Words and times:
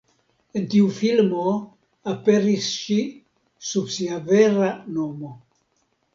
En 0.59 0.63
tiu 0.73 0.87
filmo 0.99 1.43
aperis 2.13 2.71
ŝi 2.79 2.99
sub 3.75 3.93
sia 3.99 4.19
vera 4.33 4.73
nomo. 4.97 5.33